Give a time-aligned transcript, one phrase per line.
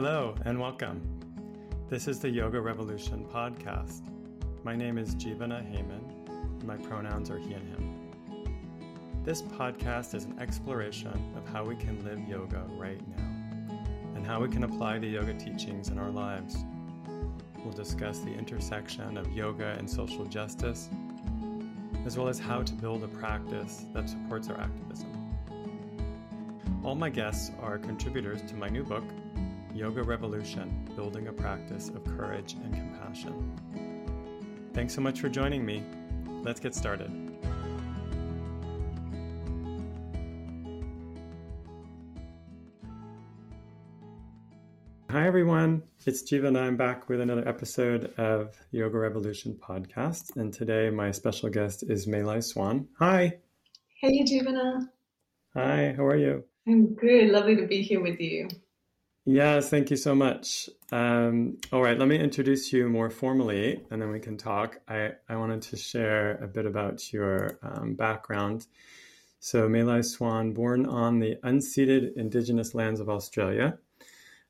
[0.00, 1.02] Hello and welcome.
[1.88, 4.02] This is the Yoga Revolution podcast.
[4.62, 6.62] My name is Jivana Heyman.
[6.62, 8.12] My pronouns are he and him.
[9.24, 13.24] This podcast is an exploration of how we can live yoga right now
[14.14, 16.58] and how we can apply the yoga teachings in our lives.
[17.64, 20.90] We'll discuss the intersection of yoga and social justice,
[22.06, 25.12] as well as how to build a practice that supports our activism.
[26.84, 29.02] All my guests are contributors to my new book,
[29.78, 34.70] Yoga Revolution Building a Practice of Courage and Compassion.
[34.74, 35.84] Thanks so much for joining me.
[36.42, 37.08] Let's get started.
[45.10, 45.84] Hi, everyone.
[46.06, 50.34] It's Jiva, and I'm back with another episode of Yoga Revolution podcast.
[50.34, 52.88] And today, my special guest is Meilai Swan.
[52.98, 53.38] Hi.
[54.00, 54.88] Hey, Jivana.
[55.54, 56.42] Hi, how are you?
[56.66, 57.30] I'm good.
[57.30, 58.48] Lovely to be here with you.
[59.30, 60.70] Yes, thank you so much.
[60.90, 64.80] Um, all right, let me introduce you more formally and then we can talk.
[64.88, 68.66] I, I wanted to share a bit about your um, background.
[69.38, 73.76] So, Meilai Swan, born on the unceded Indigenous lands of Australia.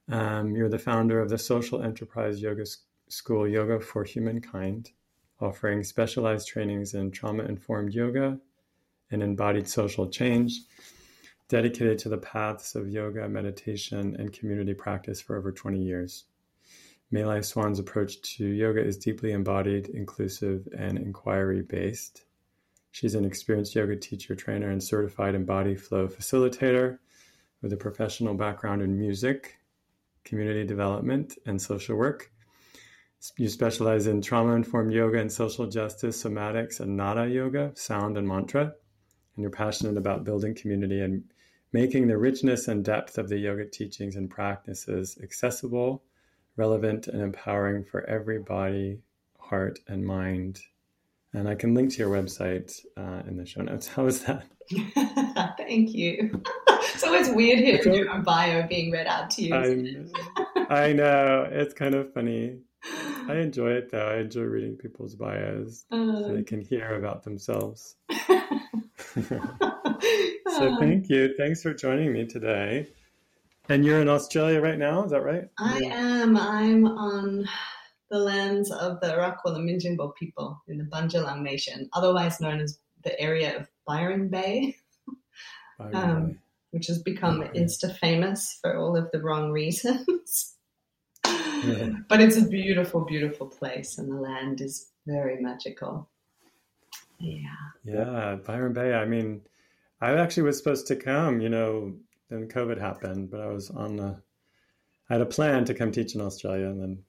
[0.09, 2.65] Um, you're the founder of the social enterprise yoga
[3.09, 4.93] school, Yoga for Humankind,
[5.41, 8.39] offering specialized trainings in trauma informed yoga
[9.11, 10.61] and embodied social change,
[11.49, 16.25] dedicated to the paths of yoga, meditation, and community practice for over 20 years.
[17.13, 22.25] Meilai Swan's approach to yoga is deeply embodied, inclusive, and inquiry based.
[22.91, 26.99] She's an experienced yoga teacher, trainer, and certified embodied flow facilitator
[27.63, 29.59] with a professional background in music,
[30.25, 32.31] community development, and social work.
[33.37, 38.29] You specialize in trauma informed yoga and social justice, somatics, and nada yoga, sound and
[38.29, 38.63] mantra.
[38.63, 41.25] And you're passionate about building community and
[41.73, 46.03] making the richness and depth of the yoga teachings and practices accessible,
[46.57, 49.01] relevant, and empowering for every body,
[49.39, 50.61] heart, and mind.
[51.35, 53.87] And I can link to your website uh, in the show notes.
[53.95, 54.47] How is that?
[55.59, 56.31] Thank you.
[56.35, 59.55] so it's always weird hearing your own bio being read out to you.
[60.71, 61.49] I know.
[61.51, 62.59] It's kind of funny.
[63.29, 64.09] I enjoy it though.
[64.09, 67.97] I enjoy reading people's bios so they can hear about themselves.
[70.59, 71.35] So thank you.
[71.37, 72.89] Thanks for joining me today.
[73.69, 75.49] And you're in Australia right now, is that right?
[75.59, 76.37] I am.
[76.37, 77.49] I'm on
[78.11, 83.19] the lands of the Arakwal and people in the Bundjalung Nation, otherwise known as the
[83.21, 84.77] area of Byron Bay,
[85.79, 86.39] Byron um,
[86.71, 90.55] which has become insta famous for all of the wrong reasons.
[91.27, 91.91] yeah.
[92.09, 96.09] But it's a beautiful, beautiful place, and the land is very magical.
[97.19, 97.49] Yeah.
[97.85, 98.95] Yeah, Byron Bay.
[98.95, 99.43] I mean,
[100.01, 101.95] I actually was supposed to come, you know,
[102.31, 104.21] then COVID happened, but I was on the,
[105.11, 107.03] I had a plan to come teach in Australia and then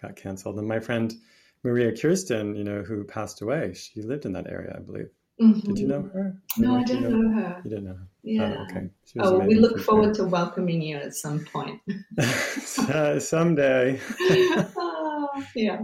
[0.00, 0.58] got canceled.
[0.58, 1.14] And my friend
[1.62, 5.08] Maria Kirsten, you know, who passed away, she lived in that area, I believe.
[5.40, 5.60] Mm-hmm.
[5.60, 6.40] Did you know her?
[6.56, 7.60] No, I didn't know, know, her.
[7.64, 8.08] You didn't know her?
[8.22, 8.56] Yeah.
[8.56, 8.88] Oh, okay.
[9.18, 11.80] Oh, we look forward to welcoming you at some point.
[12.18, 14.00] uh, someday.
[14.20, 15.80] oh, yeah.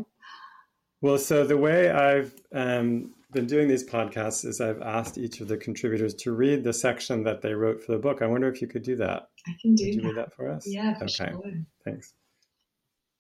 [1.03, 5.49] Well, so the way I've um, been doing these podcasts is I've asked each of
[5.49, 8.23] the contributors to read the section that they wrote for the book.
[8.23, 9.29] I wonder if you could do that.
[9.47, 10.07] I can do Could you that.
[10.09, 10.67] read that for us?
[10.67, 11.31] Yeah, for okay.
[11.31, 11.53] Sure.
[11.85, 12.13] Thanks.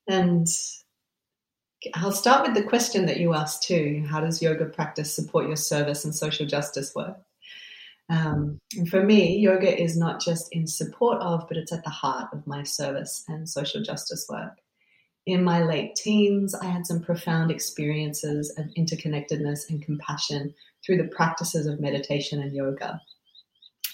[0.08, 0.46] And
[1.94, 4.04] I'll start with the question that you asked too.
[4.08, 7.18] How does yoga practice support your service and social justice work?
[8.08, 11.90] Um, and for me, yoga is not just in support of, but it's at the
[11.90, 14.58] heart of my service and social justice work.
[15.25, 20.53] In my late teens, I had some profound experiences of interconnectedness and compassion
[20.84, 23.00] through the practices of meditation and yoga.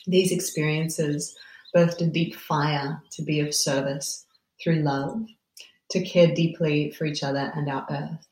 [0.07, 1.37] These experiences
[1.77, 4.25] birthed a deep fire to be of service
[4.63, 5.27] through love
[5.91, 8.27] to care deeply for each other and our Earth.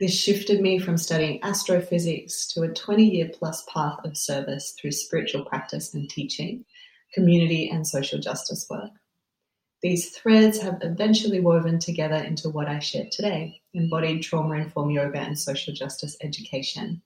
[0.00, 4.92] This shifted me from studying astrophysics to a 20 year plus path of service through
[4.92, 6.64] spiritual practice and teaching,
[7.12, 8.90] community and social justice work.
[9.84, 15.18] These threads have eventually woven together into what I share today embodied trauma informed yoga
[15.18, 17.02] and social justice education.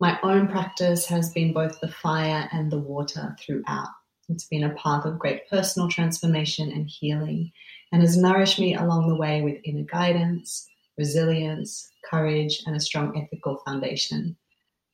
[0.00, 3.90] My own practice has been both the fire and the water throughout.
[4.28, 7.52] It's been a path of great personal transformation and healing,
[7.92, 10.68] and has nourished me along the way with inner guidance,
[10.98, 14.36] resilience, courage, and a strong ethical foundation.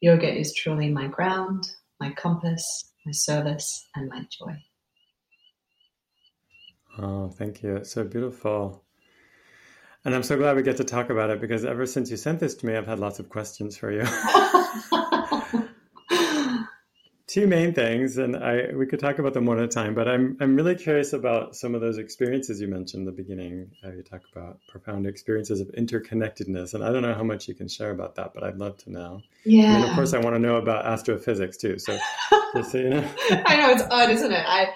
[0.02, 4.62] Yoga is truly my ground, my compass, my service, and my joy.
[6.98, 7.76] Oh, thank you.
[7.76, 8.84] It's so beautiful.
[10.04, 12.40] And I'm so glad we get to talk about it because ever since you sent
[12.40, 14.04] this to me, I've had lots of questions for you.
[17.32, 19.94] two main things, and I we could talk about them one at a time.
[19.94, 23.70] But I'm I'm really curious about some of those experiences you mentioned in the beginning.
[23.82, 27.54] Uh, you talk about profound experiences of interconnectedness, and I don't know how much you
[27.54, 29.22] can share about that, but I'd love to know.
[29.44, 29.76] Yeah.
[29.76, 31.78] And of course, I want to know about astrophysics too.
[31.78, 31.96] So,
[32.54, 33.10] just so you know.
[33.46, 34.44] I know it's odd, isn't it?
[34.46, 34.74] I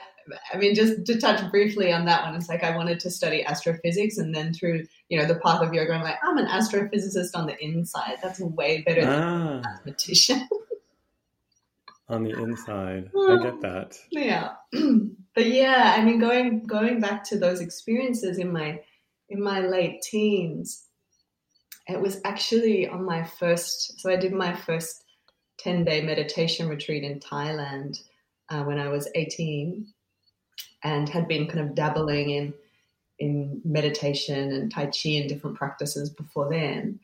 [0.52, 3.44] I mean, just to touch briefly on that one, it's like I wanted to study
[3.44, 7.30] astrophysics, and then through you know the path of yoga, I'm like, I'm an astrophysicist
[7.34, 8.16] on the inside.
[8.22, 10.48] That's way better than Ah, a mathematician.
[12.08, 13.98] on the inside, I get that.
[14.10, 14.52] yeah,
[15.34, 18.80] but yeah, I mean, going going back to those experiences in my
[19.28, 20.86] in my late teens,
[21.88, 24.00] it was actually on my first.
[24.00, 25.04] So I did my first
[25.58, 28.00] ten day meditation retreat in Thailand
[28.50, 29.92] uh, when I was eighteen,
[30.82, 32.54] and had been kind of dabbling in
[33.18, 37.00] in meditation and tai chi and different practices before then.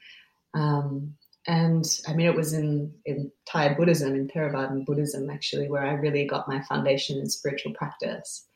[0.55, 1.15] Um,
[1.47, 5.93] and I mean, it was in, in Thai Buddhism, in Theravada Buddhism, actually, where I
[5.93, 8.47] really got my foundation in spiritual practice.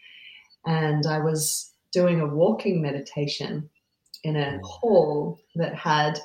[0.67, 3.69] And I was doing a walking meditation
[4.23, 6.19] in a hall that had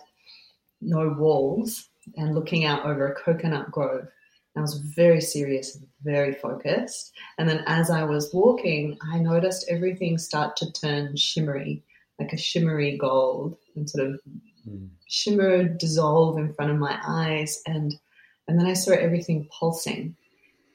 [0.82, 4.08] no walls and looking out over a coconut grove.
[4.56, 7.14] I was very serious and very focused.
[7.38, 11.84] And then as I was walking, I noticed everything start to turn shimmery,
[12.20, 14.20] like a shimmery gold, and sort of
[14.70, 14.90] Mm.
[15.08, 17.64] shimmer dissolve in front of my eyes.
[17.66, 18.00] And
[18.48, 20.16] and then I saw everything pulsing.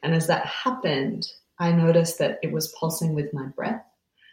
[0.03, 1.29] And as that happened,
[1.61, 3.85] I noticed that it was pulsing with my breath.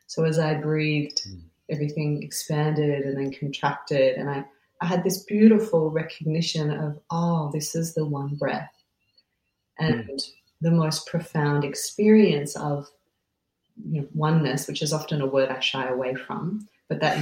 [0.07, 1.42] So as I breathed, Mm.
[1.69, 4.18] everything expanded and then contracted.
[4.18, 4.44] And I,
[4.81, 8.74] I had this beautiful recognition of, oh, this is the one breath.
[9.79, 10.15] And hmm.
[10.61, 12.87] the most profound experience of
[13.89, 17.17] you know, oneness, which is often a word I shy away from, but that,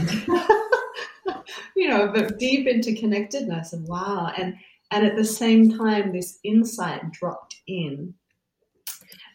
[1.76, 4.32] you know, but deep interconnectedness and wow.
[4.38, 4.56] And,
[4.92, 8.14] and at the same time, this insight dropped in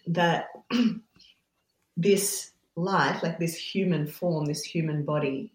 [0.07, 0.49] that
[1.97, 5.53] this life, like this human form, this human body,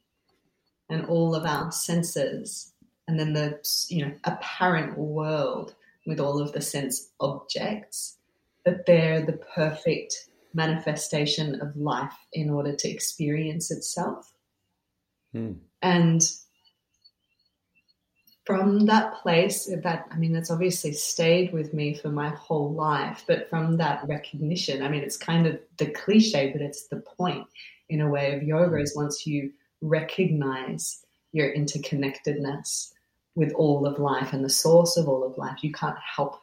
[0.90, 2.74] and all of our senses,
[3.08, 5.76] and then the you know apparent world
[6.06, 8.18] with all of the sense objects,
[8.66, 14.34] that they're the perfect manifestation of life in order to experience itself.
[15.34, 15.58] Mm.
[15.82, 16.22] And
[18.46, 23.24] from that place, that I mean, that's obviously stayed with me for my whole life.
[23.28, 27.48] But from that recognition, I mean, it's kind of the cliche, but it's the point
[27.90, 29.52] in a way of yoga is once you
[29.82, 32.92] recognize your interconnectedness
[33.36, 36.40] with all of life and the source of all of life, you can't help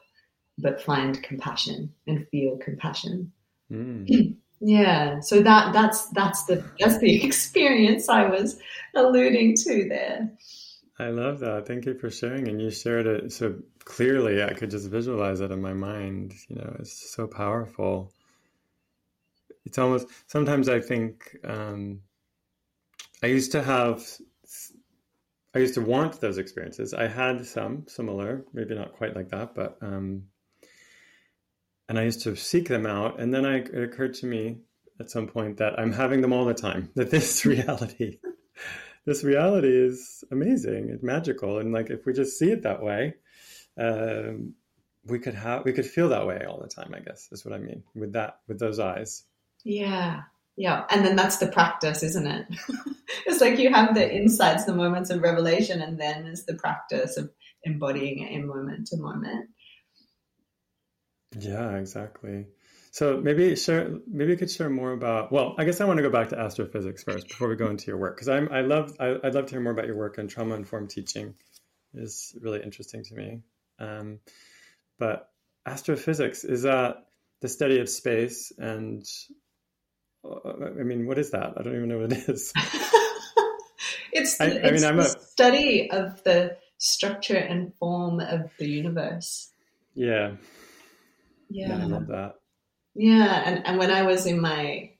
[0.57, 3.31] but find compassion and feel compassion.
[3.71, 4.35] Mm.
[4.61, 8.59] Yeah, so that that's that's the that's the experience I was
[8.93, 10.29] alluding to there.
[10.99, 11.65] I love that.
[11.65, 12.49] Thank you for sharing.
[12.49, 13.55] And you shared it so
[13.85, 14.43] clearly.
[14.43, 16.33] I could just visualize it in my mind.
[16.49, 18.11] You know, it's so powerful.
[19.65, 22.01] It's almost, sometimes I think, um,
[23.23, 24.05] I used to have,
[25.55, 26.93] I used to want those experiences.
[26.93, 30.25] I had some similar, maybe not quite like that, but, um,
[31.87, 33.19] and I used to seek them out.
[33.19, 34.59] And then I, it occurred to me
[34.99, 38.19] at some point that I'm having them all the time, that this reality
[39.05, 43.15] this reality is amazing it's magical and like if we just see it that way
[43.79, 44.53] um,
[45.05, 47.53] we could have we could feel that way all the time i guess is what
[47.53, 49.23] i mean with that with those eyes
[49.63, 50.21] Yeah,
[50.59, 52.45] yeah, and then that's the practice, isn't it?
[53.25, 57.15] it's like you have the insights, the moments of revelation, and then it's the practice
[57.15, 57.31] of
[57.63, 59.49] embodying it in moment to moment.
[61.39, 62.45] yeah exactly
[62.91, 66.03] so maybe share maybe you could share more about well i guess i want to
[66.03, 68.95] go back to astrophysics first before we go into your work because i'm i love
[68.99, 71.35] I, i'd love to hear more about your work on trauma informed teaching
[71.93, 73.41] is really interesting to me
[73.79, 74.19] um,
[74.97, 75.29] but
[75.65, 77.05] astrophysics is that
[77.41, 79.05] the study of space and
[80.25, 81.53] i mean what is that?
[81.57, 82.53] I don't even know what it is.
[84.11, 88.19] It's the, I- I mean, it's I'm the a- study of the structure and form
[88.19, 89.51] of the universe.
[89.93, 90.31] yeah.
[91.51, 92.35] Yeah, yeah i love that.
[92.95, 94.91] Yeah, and, and when I was in my,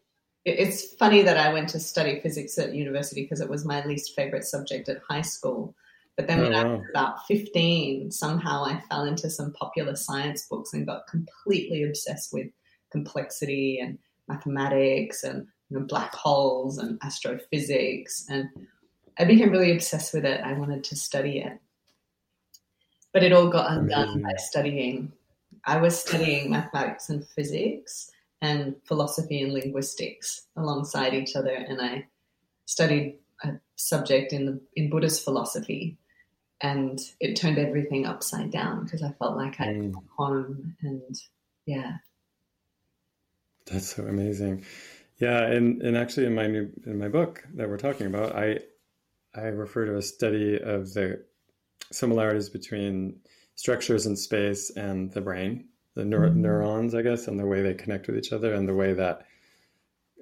[0.46, 4.16] it's funny that I went to study physics at university because it was my least
[4.16, 5.76] favorite subject at high school.
[6.16, 10.46] But then Oh, when I was about 15, somehow I fell into some popular science
[10.50, 12.48] books and got completely obsessed with
[12.92, 13.98] complexity and
[14.30, 18.26] mathematics and you know, black holes and astrophysics.
[18.30, 18.50] And
[19.18, 20.42] I became really obsessed with it.
[20.42, 21.60] I wanted to study it.
[23.12, 25.12] But it all got undone by studying
[25.66, 32.08] I was studying mathematics and physics and philosophy and linguistics alongside each other, and I
[32.66, 35.98] studied a subject in the in Buddhist philosophy,
[36.62, 39.94] and it turned everything upside down because I felt like I Mm.
[40.16, 41.22] home and
[41.66, 41.98] yeah,
[43.72, 44.66] That's so amazing.
[45.20, 48.60] Yeah, and, and actually in my new in my book that we're talking about, I
[49.36, 51.24] I refer to a study of the
[51.92, 53.20] similarities between
[53.56, 56.42] structures in space and the brain, the neur- mm-hmm.
[56.42, 59.26] neurons, I guess, and the way they connect with each other, and the way that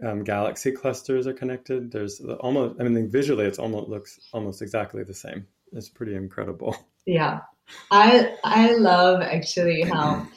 [0.04, 1.92] um, galaxy clusters are connected.
[1.92, 5.48] There's almost, I mean, visually, it's almost looks almost exactly the same.
[5.74, 6.76] It's pretty incredible.
[7.10, 7.40] Yeah,
[7.90, 10.28] I I love actually how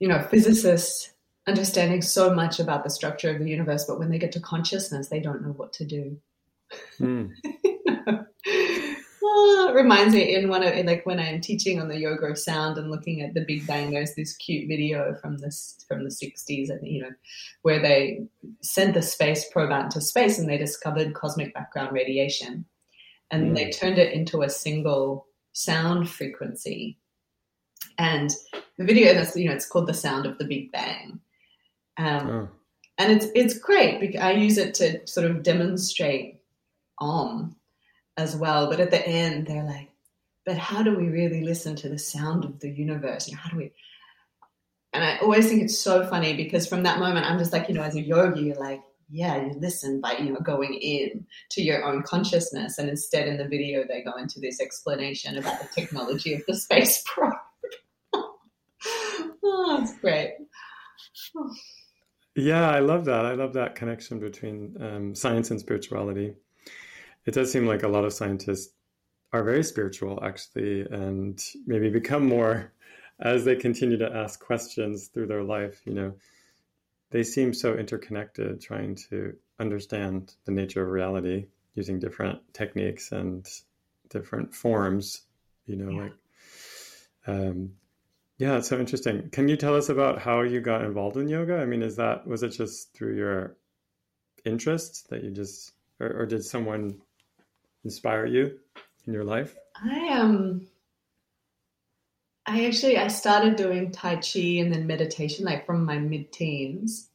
[0.00, 1.11] you know physicists
[1.46, 5.08] understanding so much about the structure of the universe, but when they get to consciousness,
[5.08, 6.18] they don't know what to do.
[7.00, 7.32] Mm.
[9.24, 12.38] oh, it reminds me in one of like when I'm teaching on the yoga of
[12.38, 13.90] sound and looking at the Big Bang.
[13.90, 17.10] There's this cute video from this from the 60s, and you know,
[17.62, 18.24] where they
[18.62, 22.64] sent the space probe out into space and they discovered cosmic background radiation,
[23.30, 23.54] and mm.
[23.56, 26.98] they turned it into a single sound frequency.
[27.98, 28.30] And
[28.78, 31.20] the video, that's you know, it's called the sound of the Big Bang.
[31.98, 32.48] Um, oh.
[32.98, 36.40] And it's it's great because I use it to sort of demonstrate
[36.98, 37.56] Om
[38.16, 38.68] as well.
[38.68, 39.90] But at the end, they're like,
[40.44, 43.28] but how do we really listen to the sound of the universe?
[43.28, 43.72] You know, how do we?
[44.92, 47.74] And I always think it's so funny because from that moment, I'm just like, you
[47.74, 51.62] know, as a yogi, you're like, yeah, you listen by, you know, going in to
[51.62, 52.78] your own consciousness.
[52.78, 56.54] And instead in the video, they go into this explanation about the technology of the
[56.54, 57.32] space probe.
[58.14, 60.34] oh, it's great.
[62.34, 63.26] Yeah, I love that.
[63.26, 66.34] I love that connection between um, science and spirituality
[67.26, 68.74] it does seem like a lot of scientists
[69.32, 72.72] are very spiritual actually and maybe become more
[73.20, 76.14] as they continue to ask questions through their life you know
[77.10, 83.48] they seem so interconnected trying to understand the nature of reality using different techniques and
[84.08, 85.22] different forms
[85.66, 86.02] you know yeah.
[86.02, 86.12] like
[87.26, 87.70] um
[88.38, 91.64] yeah so interesting can you tell us about how you got involved in yoga i
[91.64, 93.56] mean is that was it just through your
[94.44, 97.00] interest that you just or, or did someone
[97.84, 98.58] inspire you
[99.06, 99.56] in your life?
[99.76, 100.66] I um
[102.46, 107.08] I actually I started doing tai chi and then meditation like from my mid-teens.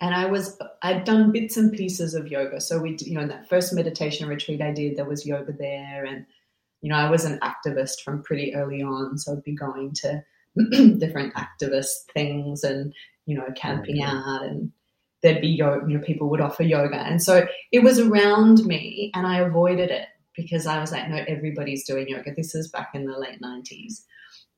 [0.00, 2.60] And I was I'd done bits and pieces of yoga.
[2.60, 6.04] So we you know in that first meditation retreat I did there was yoga there
[6.04, 6.26] and
[6.82, 10.22] you know I was an activist from pretty early on so I'd be going to
[10.98, 12.92] different activist things and
[13.26, 14.72] you know camping out and
[15.22, 16.96] there'd be yoga, you know, people would offer yoga.
[16.96, 21.24] And so it was around me and I avoided it because I was like, no,
[21.28, 22.34] everybody's doing yoga.
[22.34, 24.02] This is back in the late 90s.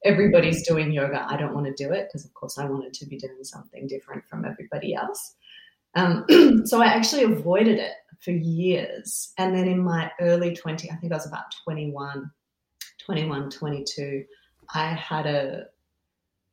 [0.05, 1.27] Everybody's doing yoga.
[1.29, 3.87] I don't want to do it because, of course, I wanted to be doing something
[3.87, 5.35] different from everybody else.
[5.95, 6.25] Um,
[6.65, 7.93] so I actually avoided it
[8.25, 9.33] for years.
[9.39, 12.31] And then in my early 20, I think I was about 21,
[13.05, 14.25] 21, 22,
[14.75, 15.67] I had a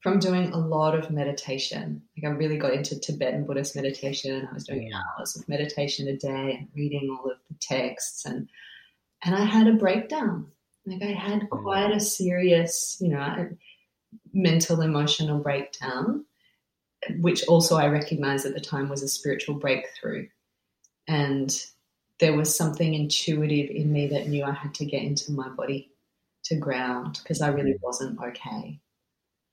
[0.01, 2.01] from doing a lot of meditation.
[2.17, 4.47] Like I really got into Tibetan Buddhist meditation.
[4.49, 8.49] I was doing hours of meditation a day and reading all of the texts and
[9.23, 10.47] and I had a breakdown.
[10.87, 13.49] Like I had quite a serious, you know,
[14.33, 16.25] mental emotional breakdown,
[17.19, 20.27] which also I recognized at the time was a spiritual breakthrough.
[21.07, 21.53] And
[22.19, 25.91] there was something intuitive in me that knew I had to get into my body
[26.45, 27.81] to ground because I really mm.
[27.81, 28.79] wasn't okay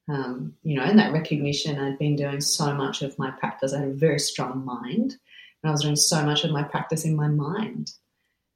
[0.09, 3.75] um, you know, and that recognition, I'd been doing so much of my practice.
[3.75, 5.17] I had a very strong mind,
[5.63, 7.93] and I was doing so much of my practice in my mind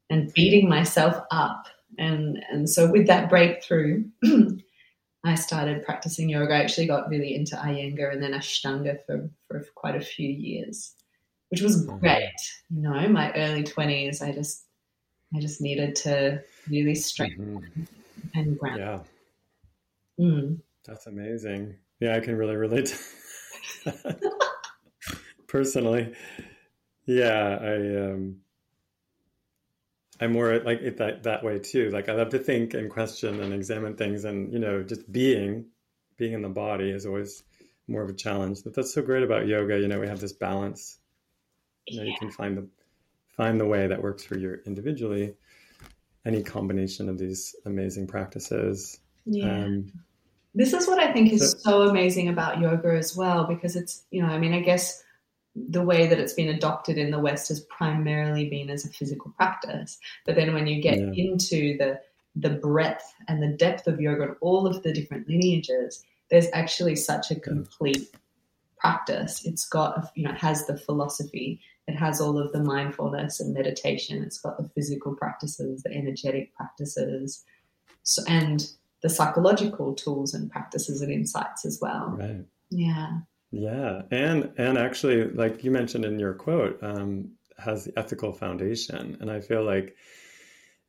[0.08, 1.66] and beating myself up.
[1.98, 4.04] And and so with that breakthrough,
[5.24, 6.54] I started practicing yoga.
[6.54, 10.94] I actually got really into Iyengar and then Ashtanga for, for quite a few years,
[11.52, 11.98] which was mm-hmm.
[11.98, 12.32] great.
[12.70, 14.64] You know, my early twenties, I just
[15.36, 18.38] I just needed to really strengthen mm-hmm.
[18.38, 18.78] and ground.
[18.78, 18.98] Yeah.
[20.18, 20.60] Mm.
[20.86, 21.76] That's amazing.
[22.00, 22.98] Yeah, I can really relate
[25.46, 26.14] personally.
[27.04, 28.36] Yeah, I um
[30.20, 31.90] I'm more like it that that way too.
[31.90, 35.66] Like I love to think and question and examine things and you know, just being
[36.16, 37.42] being in the body is always
[37.88, 38.60] more of a challenge.
[38.64, 40.98] But that's so great about yoga, you know, we have this balance.
[41.86, 42.10] You know, yeah.
[42.10, 42.66] you can find the
[43.36, 45.34] find the way that works for you individually.
[46.24, 49.00] Any combination of these amazing practices.
[49.24, 49.64] Yeah.
[49.64, 49.92] Um,
[50.54, 54.22] this is what I think is so amazing about yoga as well, because it's, you
[54.22, 55.02] know, I mean, I guess
[55.56, 59.32] the way that it's been adopted in the West has primarily been as a physical
[59.32, 59.98] practice.
[60.26, 61.10] But then when you get yeah.
[61.14, 62.00] into the
[62.36, 66.96] the breadth and the depth of yoga and all of the different lineages, there's actually
[66.96, 68.08] such a complete
[68.78, 69.44] practice.
[69.44, 73.54] It's got, you know, it has the philosophy, it has all of the mindfulness and
[73.54, 77.44] meditation, it's got the physical practices, the energetic practices,
[78.02, 78.70] so, and
[79.02, 82.16] the psychological tools and practices and insights as well.
[82.18, 82.44] Right.
[82.70, 83.18] Yeah.
[83.54, 89.18] Yeah, and and actually, like you mentioned in your quote, um, has the ethical foundation,
[89.20, 89.94] and I feel like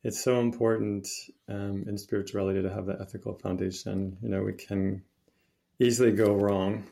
[0.02, 1.06] it's so important
[1.48, 4.16] um, in spirituality to have the ethical foundation.
[4.22, 5.02] You know, we can
[5.78, 6.84] easily go wrong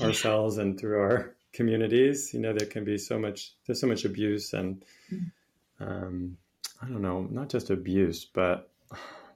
[0.00, 2.32] ourselves and through our communities.
[2.32, 4.84] You know, there can be so much there's so much abuse and
[5.80, 6.36] um,
[6.82, 8.70] I don't know, not just abuse, but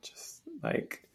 [0.02, 1.08] just like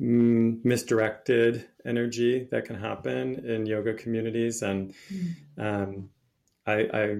[0.00, 4.62] mm, misdirected energy that can happen in yoga communities.
[4.62, 4.94] And
[5.58, 6.10] um,
[6.66, 7.16] I, I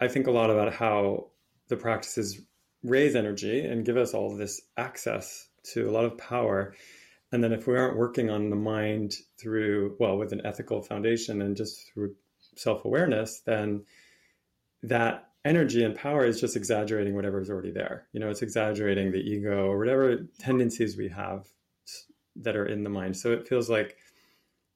[0.00, 1.28] I think a lot about how
[1.68, 2.40] the practices
[2.82, 6.74] raise energy and give us all this access to a lot of power
[7.32, 11.42] and then if we aren't working on the mind through, well, with an ethical foundation
[11.42, 12.14] and just through
[12.56, 13.84] self awareness, then
[14.82, 18.06] that energy and power is just exaggerating whatever is already there.
[18.12, 21.46] You know, it's exaggerating the ego or whatever tendencies we have
[22.36, 23.16] that are in the mind.
[23.16, 23.96] So it feels like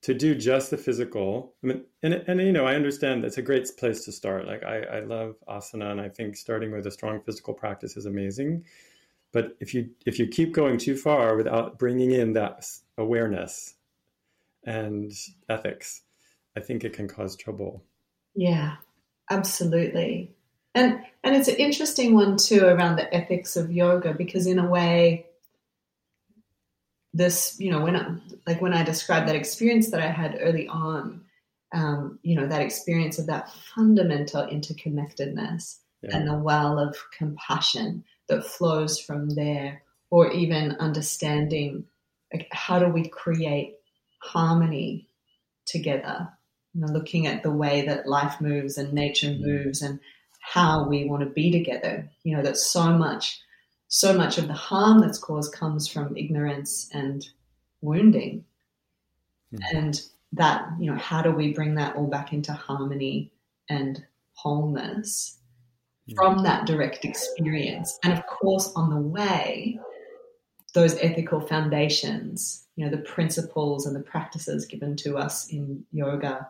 [0.02, 3.42] to do just the physical, I mean, and, and you know, I understand it's a
[3.42, 4.46] great place to start.
[4.46, 8.06] Like I, I love asana and I think starting with a strong physical practice is
[8.06, 8.64] amazing.
[9.32, 12.66] But if you if you keep going too far without bringing in that
[12.98, 13.74] awareness
[14.64, 15.12] and
[15.48, 16.02] ethics,
[16.56, 17.82] I think it can cause trouble.
[18.34, 18.76] Yeah,
[19.30, 20.30] absolutely.
[20.74, 24.68] And and it's an interesting one too around the ethics of yoga because in a
[24.68, 25.26] way
[27.14, 30.66] this you know when I, like when I described that experience that I had early
[30.68, 31.22] on
[31.72, 36.16] um, you know that experience of that fundamental interconnectedness yeah.
[36.16, 41.84] and the well of compassion that flows from there, or even understanding
[42.32, 43.76] like how do we create
[44.20, 45.06] harmony
[45.66, 46.28] together.
[46.74, 49.44] You know, looking at the way that life moves and nature mm-hmm.
[49.44, 50.00] moves and
[50.40, 52.08] how we want to be together.
[52.24, 53.40] You know, that so much,
[53.88, 57.26] so much of the harm that's caused comes from ignorance and
[57.82, 58.44] wounding.
[59.52, 59.76] Mm-hmm.
[59.76, 63.30] And that, you know, how do we bring that all back into harmony
[63.68, 65.38] and wholeness?
[66.16, 67.98] From that direct experience.
[68.02, 69.78] And of course, on the way,
[70.74, 76.48] those ethical foundations, you know, the principles and the practices given to us in yoga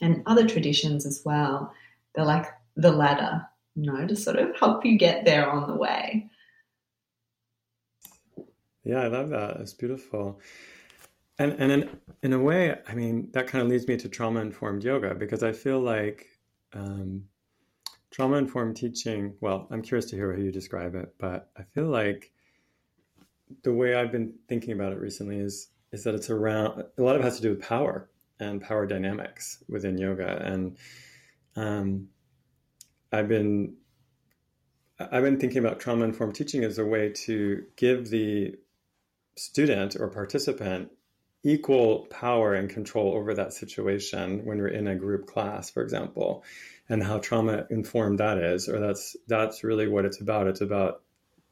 [0.00, 1.72] and other traditions as well,
[2.14, 5.74] they're like the ladder, you know, to sort of help you get there on the
[5.74, 6.28] way.
[8.84, 9.56] Yeah, I love that.
[9.60, 10.40] It's beautiful.
[11.38, 11.90] And and in
[12.22, 15.42] in a way, I mean, that kind of leads me to trauma informed yoga because
[15.42, 16.26] I feel like
[16.72, 17.24] um,
[18.10, 21.86] trauma informed teaching, well, I'm curious to hear how you describe it, but I feel
[21.86, 22.32] like
[23.62, 27.16] the way I've been thinking about it recently is is that it's around a lot
[27.16, 30.40] of it has to do with power and power dynamics within yoga.
[30.44, 30.76] And
[31.56, 32.08] um,
[33.12, 33.74] I've been
[34.98, 38.54] I've been thinking about trauma informed teaching as a way to give the
[39.36, 40.90] student or participant
[41.42, 46.44] equal power and control over that situation when you're in a group class, for example
[46.90, 50.48] and how trauma informed that is, or that's that's really what it's about.
[50.48, 51.02] It's about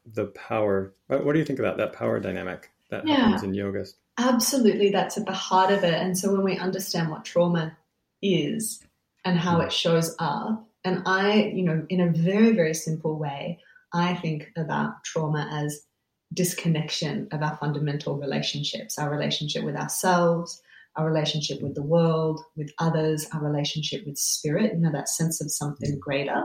[0.05, 0.93] the power.
[1.07, 3.85] What do you think about that power dynamic that yeah, happens in yoga?
[4.17, 5.93] Absolutely, that's at the heart of it.
[5.93, 7.77] And so when we understand what trauma
[8.21, 8.83] is
[9.23, 9.65] and how mm.
[9.65, 13.59] it shows up, and I, you know, in a very very simple way,
[13.93, 15.85] I think about trauma as
[16.33, 20.61] disconnection of our fundamental relationships, our relationship with ourselves,
[20.95, 25.41] our relationship with the world, with others, our relationship with spirit, you know, that sense
[25.41, 26.43] of something greater.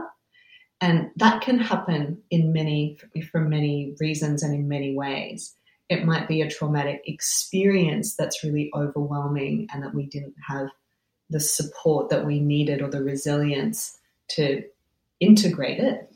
[0.81, 2.97] And that can happen in many,
[3.31, 5.55] for many reasons and in many ways.
[5.87, 10.69] It might be a traumatic experience that's really overwhelming and that we didn't have
[11.29, 13.97] the support that we needed or the resilience
[14.29, 14.63] to
[15.19, 16.11] integrate it.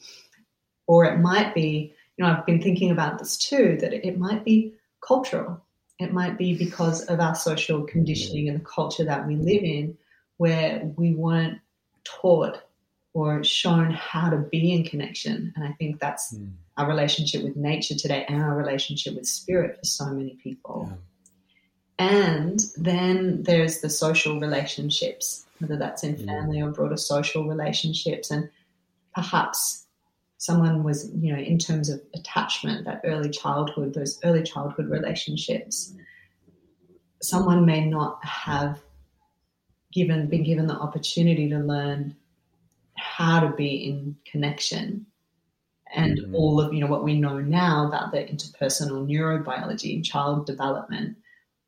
[0.87, 4.43] Or it might be, you know, I've been thinking about this too, that it might
[4.43, 5.63] be cultural
[5.99, 9.97] it might be because of our social conditioning and the culture that we live in,
[10.37, 11.59] where we weren't
[12.05, 12.63] taught
[13.13, 15.51] or shown how to be in connection.
[15.55, 16.53] And I think that's mm.
[16.77, 20.89] our relationship with nature today and our relationship with spirit for so many people.
[20.89, 20.95] Yeah.
[22.07, 26.27] And then there's the social relationships, whether that's in hmm.
[26.27, 28.31] family or broader social relationships.
[28.31, 28.49] And
[29.13, 29.85] perhaps
[30.39, 35.93] someone was, you know, in terms of attachment, that early childhood, those early childhood relationships,
[37.21, 38.81] someone may not have
[39.93, 42.15] given been given the opportunity to learn
[42.95, 45.05] how to be in connection.
[45.93, 46.35] And mm-hmm.
[46.35, 51.17] all of you know what we know now about the interpersonal neurobiology and child development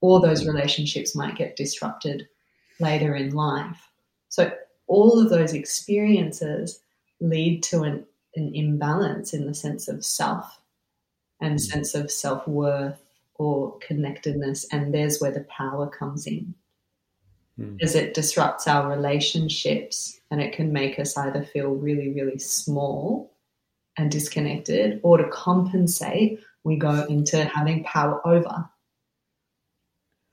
[0.01, 2.27] all those relationships might get disrupted
[2.79, 3.89] later in life.
[4.29, 4.51] So
[4.87, 6.79] all of those experiences
[7.19, 10.61] lead to an an imbalance in the sense of self
[11.39, 11.59] and mm.
[11.59, 13.01] sense of self worth
[13.35, 14.65] or connectedness.
[14.71, 16.53] And there's where the power comes in.
[17.93, 17.95] mm.
[17.95, 23.31] it disrupts our relationships and it can make us either feel really, really small
[23.97, 28.69] and disconnected, or to compensate, we go into having power over.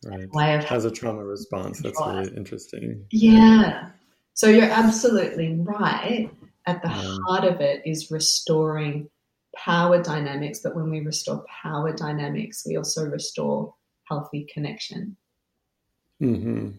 [0.04, 0.30] Right.
[0.32, 1.80] Way of As a trauma response.
[1.80, 3.04] That's really interesting.
[3.10, 3.90] Yeah.
[4.34, 6.30] So you're absolutely right.
[6.68, 9.08] At the heart of it is restoring
[9.56, 10.60] power dynamics.
[10.62, 15.16] But when we restore power dynamics, we also restore healthy connection.
[16.20, 16.72] Mm-hmm.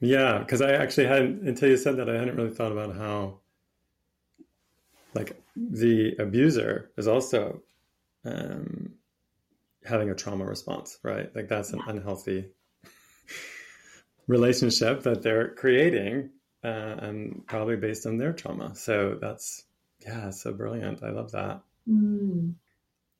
[0.00, 3.40] Yeah, because I actually hadn't until you said that I hadn't really thought about how
[5.12, 7.60] like the abuser is also
[8.24, 8.94] um,
[9.84, 11.34] having a trauma response, right?
[11.36, 12.52] Like that's an unhealthy
[14.28, 16.30] relationship that they're creating
[16.64, 18.74] uh, and probably based on their trauma.
[18.74, 19.64] So that's
[20.00, 21.02] yeah, so brilliant.
[21.02, 21.62] I love that.
[21.88, 22.54] Mm.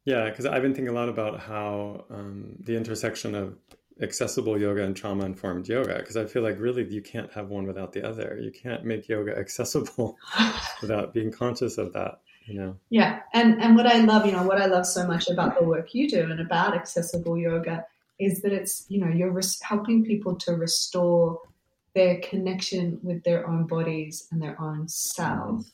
[0.04, 3.56] Yeah, because I've been thinking a lot about how um, the intersection of
[4.02, 7.66] accessible yoga and trauma informed yoga because I feel like really you can't have one
[7.66, 8.38] without the other.
[8.40, 10.16] You can't make yoga accessible
[10.80, 12.76] without being conscious of that, you know.
[12.90, 13.20] Yeah.
[13.32, 15.94] And and what I love, you know, what I love so much about the work
[15.94, 17.84] you do and about accessible yoga
[18.18, 21.38] is that it's, you know, you're res- helping people to restore
[21.96, 25.72] their connection with their own bodies and their own self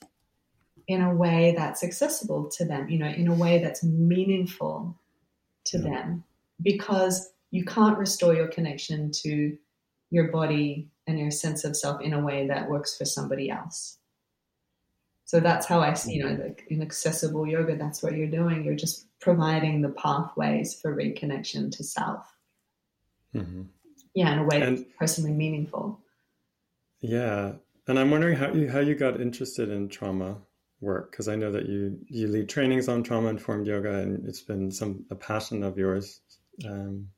[0.87, 4.97] in a way that's accessible to them, you know, in a way that's meaningful
[5.65, 5.91] to yeah.
[5.91, 6.25] them
[6.63, 9.59] because you can't restore your connection to
[10.11, 13.99] your body and your sense of self in a way that works for somebody else.
[15.25, 18.65] So that's how I see, you know, like in accessible yoga, that's what you're doing.
[18.65, 22.33] You're just providing the pathways for reconnection to self.
[23.35, 23.63] Mm-hmm.
[24.15, 26.02] Yeah, in a way and, that's personally meaningful.
[27.03, 27.53] Yeah,
[27.87, 30.39] and I'm wondering how you how you got interested in trauma
[30.81, 34.41] work because I know that you you lead trainings on trauma informed yoga, and it's
[34.41, 36.21] been some a passion of yours.
[36.67, 37.09] Um,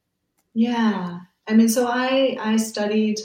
[0.55, 1.21] yeah.
[1.47, 3.19] I mean, so I, I studied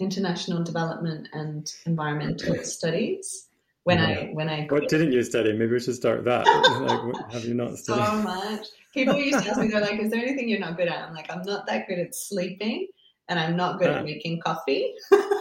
[0.00, 3.48] international development and environmental studies
[3.84, 4.04] when yeah.
[4.04, 5.52] I when I what didn't you study?
[5.52, 6.46] Maybe we should start that.
[6.86, 8.06] like, what have you not studied?
[8.06, 8.66] So much.
[8.94, 11.14] People used to ask me, they're like, "Is there anything you're not good at?" I'm
[11.14, 12.88] like, "I'm not that good at sleeping,
[13.28, 13.98] and I'm not good ah.
[13.98, 14.94] at making coffee."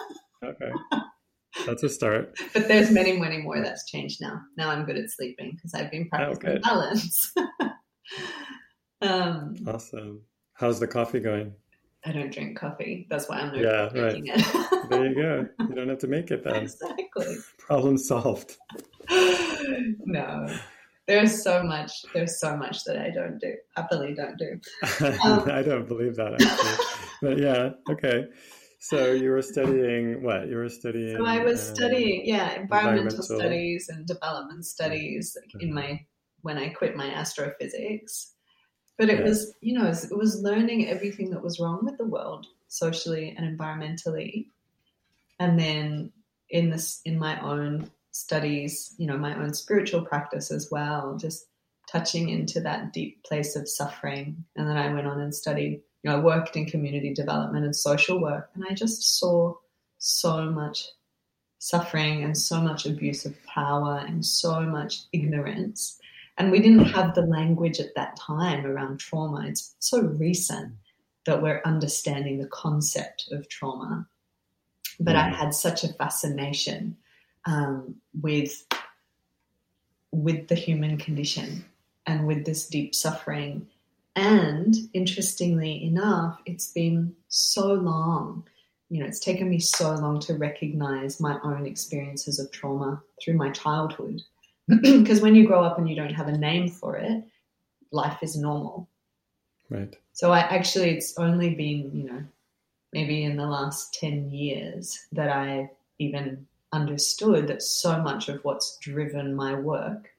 [0.46, 0.72] okay,
[1.66, 2.38] that's a start.
[2.54, 4.42] But there's many, many more that's changed now.
[4.58, 6.60] Now I'm good at sleeping because I've been practicing okay.
[6.60, 7.34] balance.
[9.02, 10.22] um, awesome.
[10.54, 11.54] How's the coffee going?
[12.06, 13.08] I don't drink coffee.
[13.10, 14.22] That's why I'm not yeah, right.
[14.24, 14.90] it.
[14.90, 15.48] there you go.
[15.68, 16.64] You don't have to make it then.
[16.64, 17.38] Exactly.
[17.58, 18.58] Problem solved.
[19.10, 20.48] no.
[21.08, 21.92] There's so much.
[22.14, 23.54] There's so much that I don't do.
[23.76, 24.60] Happily don't do.
[25.24, 26.86] Um, I don't believe that actually.
[27.22, 28.28] but yeah, okay.
[28.88, 30.48] So you were studying what?
[30.48, 31.18] You were studying.
[31.18, 36.06] So I was um, studying, yeah, environmental, environmental, studies and development studies in my
[36.44, 38.34] when I quit my astrophysics.
[39.00, 39.26] But it yeah.
[39.26, 43.58] was, you know, it was learning everything that was wrong with the world socially and
[43.58, 44.50] environmentally.
[45.40, 46.12] And then
[46.52, 51.48] in this, in my own studies, you know, my own spiritual practice as well, just
[51.92, 54.46] touching into that deep place of suffering.
[54.56, 57.76] And then I went on and studied, you know, I worked in community development and
[57.76, 59.56] social work, and I just saw
[59.98, 60.86] so much
[61.58, 66.00] suffering and so much abuse of power and so much ignorance
[66.38, 69.46] and we didn't have the language at that time around trauma.
[69.48, 70.74] It's so recent
[71.26, 74.08] that we're understanding the concept of trauma.
[75.00, 75.36] But I mm.
[75.36, 76.98] had such a fascination
[77.46, 78.66] um, with
[80.12, 81.66] with the human condition
[82.06, 83.68] and with this deep suffering.
[84.16, 88.48] And interestingly enough, it's been so long.
[88.90, 93.34] You know, it's taken me so long to recognize my own experiences of trauma through
[93.34, 94.22] my childhood
[94.82, 97.24] because when you grow up and you don't have a name for it,
[97.92, 98.90] life is normal.
[99.70, 99.96] Right.
[100.14, 102.24] So I actually, it's only been, you know,
[102.94, 108.78] maybe in the last 10 years that I even understood that so much of what's
[108.78, 110.10] driven my work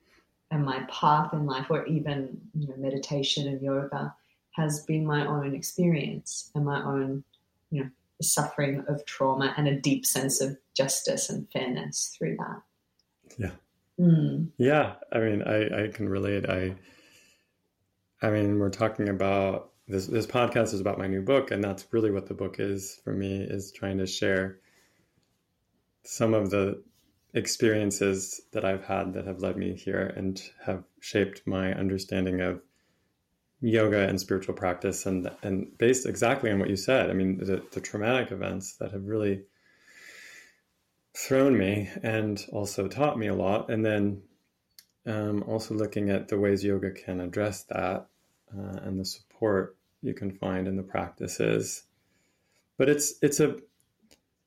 [0.51, 4.15] and my path in life, or even, you know, meditation and yoga,
[4.53, 7.25] has been my own experience and my own,
[7.71, 7.91] you know,
[8.23, 12.63] suffering of trauma and a deep sense of justice and fairness through that.
[13.39, 13.51] Yeah.
[14.01, 14.49] Mm.
[14.59, 16.49] Yeah, I mean, I, I can relate.
[16.49, 16.75] I,
[18.23, 20.07] I mean, we're talking about this.
[20.07, 23.13] This podcast is about my new book, and that's really what the book is for
[23.13, 23.43] me.
[23.43, 24.61] Is trying to share
[26.05, 26.83] some of the
[27.37, 32.63] experiences that I've had that have led me here and have shaped my understanding of
[33.61, 37.11] yoga and spiritual practice, and and based exactly on what you said.
[37.11, 39.43] I mean, the, the traumatic events that have really
[41.17, 43.71] thrown me and also taught me a lot.
[43.71, 44.23] And then
[45.07, 48.07] um, also looking at the ways yoga can address that
[48.57, 51.85] uh, and the support you can find in the practices.
[52.79, 53.57] But it's it's a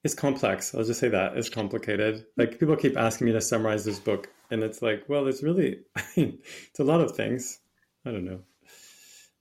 [0.04, 0.74] it's complex.
[0.74, 2.26] I'll just say that it's complicated.
[2.38, 5.80] Like people keep asking me to summarize this book, and it's like, well, it's really,
[5.96, 7.60] I mean, it's a lot of things.
[8.06, 8.42] I don't know,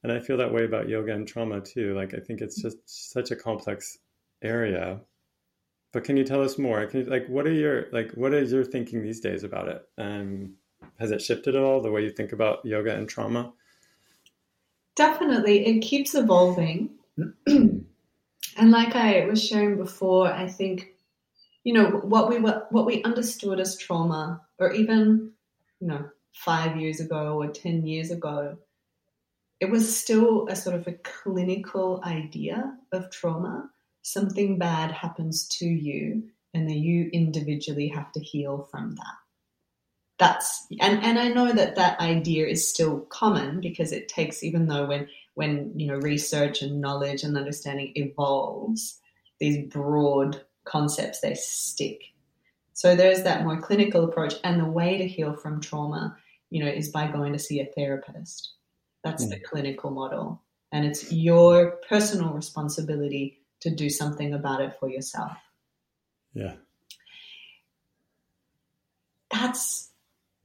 [0.02, 1.94] and I feel that way about yoga and trauma too.
[1.94, 3.98] Like I think it's just such a complex
[4.42, 5.00] area.
[5.92, 6.84] But can you tell us more?
[6.86, 9.82] Can you, like what are your like what is your thinking these days about it?
[9.96, 10.54] Um,
[10.98, 13.52] has it shifted at all the way you think about yoga and trauma?
[14.96, 16.90] Definitely, it keeps evolving.
[18.58, 20.94] And like I was sharing before, I think,
[21.62, 25.32] you know, what we were, what we understood as trauma, or even,
[25.80, 28.58] you know, five years ago or 10 years ago,
[29.60, 33.70] it was still a sort of a clinical idea of trauma.
[34.02, 39.14] Something bad happens to you, and then you individually have to heal from that.
[40.18, 44.66] That's and and I know that that idea is still common because it takes even
[44.66, 48.98] though when when you know research and knowledge and understanding evolves,
[49.38, 52.02] these broad concepts they stick.
[52.72, 56.16] So there's that more clinical approach, and the way to heal from trauma,
[56.50, 58.54] you know, is by going to see a therapist.
[59.04, 59.30] That's mm.
[59.30, 65.36] the clinical model, and it's your personal responsibility to do something about it for yourself.
[66.34, 66.54] Yeah.
[69.30, 69.90] That's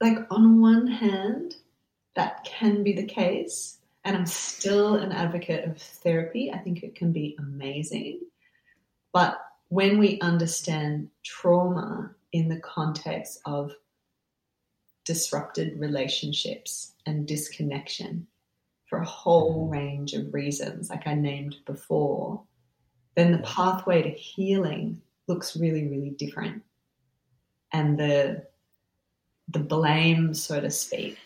[0.00, 1.56] like on one hand,
[2.14, 6.52] that can be the case and I'm still an advocate of therapy.
[6.52, 8.20] I think it can be amazing.
[9.12, 9.38] But
[9.68, 13.72] when we understand trauma in the context of
[15.04, 18.26] disrupted relationships and disconnection
[18.86, 19.72] for a whole mm-hmm.
[19.72, 22.42] range of reasons, like I named before,
[23.16, 26.62] then the pathway to healing looks really, really different.
[27.72, 28.46] And the
[29.48, 31.18] the blame, so to speak,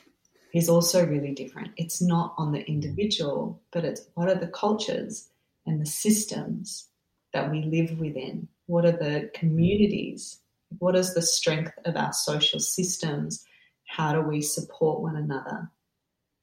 [0.54, 1.72] is also really different.
[1.76, 5.28] It's not on the individual, but it's what are the cultures
[5.66, 6.88] and the systems
[7.32, 8.48] that we live within?
[8.66, 10.40] What are the communities?
[10.78, 13.44] What is the strength of our social systems?
[13.86, 15.70] How do we support one another?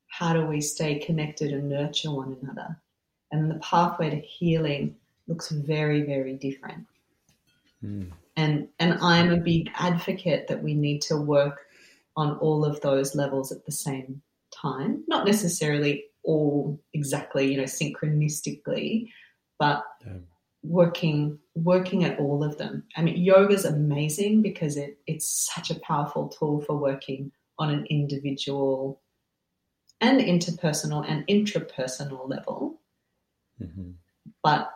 [0.07, 2.79] How do we stay connected and nurture one another?
[3.31, 4.95] And the pathway to healing
[5.27, 6.85] looks very, very different.
[7.83, 8.11] Mm.
[8.37, 11.64] And and I'm a big advocate that we need to work
[12.15, 14.21] on all of those levels at the same
[14.53, 15.03] time.
[15.07, 19.09] Not necessarily all exactly, you know, synchronistically,
[19.59, 19.83] but
[20.63, 22.83] working working at all of them.
[22.95, 27.69] I mean, yoga is amazing because it it's such a powerful tool for working on
[27.69, 29.01] an individual
[30.01, 32.81] and interpersonal and intrapersonal level.
[33.61, 33.91] Mm-hmm.
[34.43, 34.71] But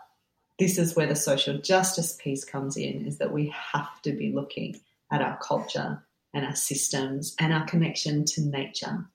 [0.58, 4.32] this is where the social justice piece comes in is that we have to be
[4.32, 4.80] looking
[5.12, 9.05] at our culture and our systems and our connection to nature.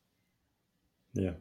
[1.14, 1.32] Yeah.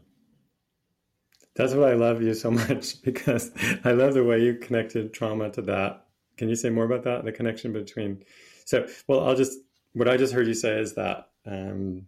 [1.56, 3.52] That's why I love you so much because
[3.84, 6.06] I love the way you connected trauma to that.
[6.38, 7.26] Can you say more about that?
[7.26, 8.24] The connection between.
[8.66, 9.60] So, well, I'll just,
[9.94, 12.08] what I just heard you say is that um,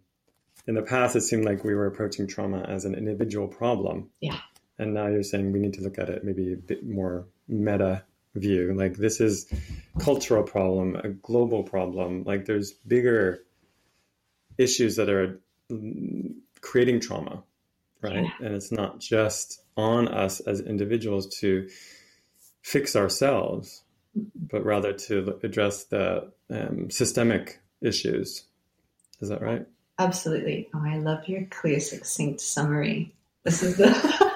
[0.66, 4.10] in the past, it seemed like we were approaching trauma as an individual problem.
[4.20, 4.38] Yeah.
[4.78, 8.02] And now you're saying we need to look at it maybe a bit more meta
[8.34, 8.74] view.
[8.74, 9.50] Like this is
[9.98, 12.24] cultural problem, a global problem.
[12.24, 13.44] Like there's bigger
[14.58, 15.40] issues that are
[16.60, 17.42] creating trauma,
[18.02, 18.24] right?
[18.24, 18.46] Yeah.
[18.46, 21.68] And it's not just on us as individuals to
[22.62, 23.82] fix ourselves,
[24.34, 28.44] but rather to address the um, systemic issues.
[29.20, 29.66] Is that right?
[29.98, 30.68] Absolutely.
[30.74, 33.14] Oh, I love your clear, succinct summary.
[33.44, 33.86] This is the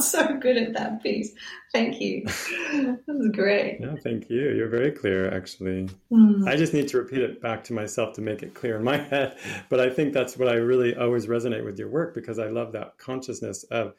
[0.00, 1.32] so good at that piece.
[1.72, 2.24] Thank you.
[2.26, 3.80] That was great.
[3.80, 4.50] No, thank you.
[4.50, 5.88] You're very clear, actually.
[6.10, 6.48] Mm.
[6.48, 8.96] I just need to repeat it back to myself to make it clear in my
[9.10, 9.36] head.
[9.68, 12.72] But I think that's what I really always resonate with your work because I love
[12.72, 13.94] that consciousness of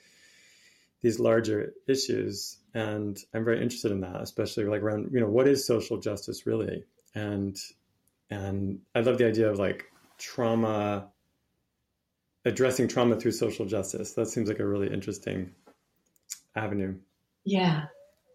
[1.01, 2.57] these larger issues.
[2.73, 6.45] And I'm very interested in that, especially like around, you know, what is social justice
[6.45, 6.83] really?
[7.15, 7.57] And
[8.29, 9.85] and I love the idea of like
[10.19, 11.09] trauma
[12.45, 14.13] addressing trauma through social justice.
[14.13, 15.51] That seems like a really interesting
[16.59, 16.95] avenue.
[17.45, 17.85] Yeah.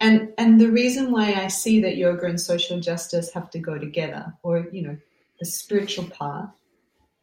[0.01, 3.79] And and the reason why I see that yoga and social justice have to go
[3.79, 4.97] together, or you know,
[5.39, 6.51] the spiritual path,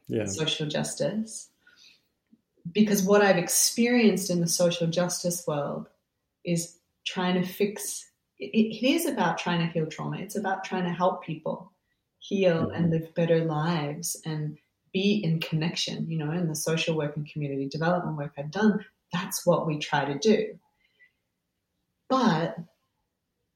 [0.08, 0.26] yeah.
[0.26, 1.50] social justice,
[2.72, 5.88] because what I've experienced in the social justice world
[6.44, 8.10] is trying to fix.
[8.40, 10.18] it, it is about trying to heal trauma.
[10.18, 11.72] It's about trying to help people
[12.20, 12.76] heal mm-hmm.
[12.76, 14.58] and live better lives and
[14.94, 16.10] be in connection.
[16.10, 19.78] You know, in the social work and community development work I've done, that's what we
[19.78, 20.58] try to do.
[22.12, 22.58] But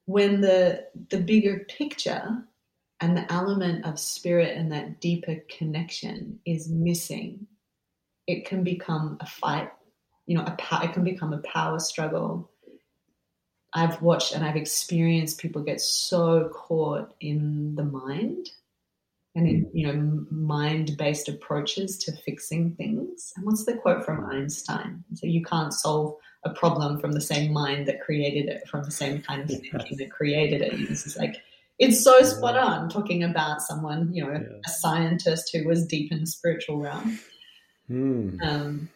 [0.06, 2.46] when the the bigger picture
[3.02, 7.48] and the element of spirit and that deeper connection is missing,
[8.28, 9.72] it can become a fight.
[10.26, 12.50] You know, a it can become a power struggle.
[13.74, 18.52] I've watched and I've experienced people get so caught in the mind
[19.36, 23.34] and in you know mind-based approaches to fixing things.
[23.36, 25.04] And what's the quote from Einstein?
[25.14, 28.92] So you can't solve a problem from the same mind that created it, from the
[28.92, 30.74] same kind of thinking that created it.
[30.74, 31.42] It's like
[31.80, 34.58] it's so spot on talking about someone, you know, yeah.
[34.66, 37.20] a scientist who was deep in the spiritual realm.
[37.90, 38.42] Mm.
[38.42, 38.90] Um,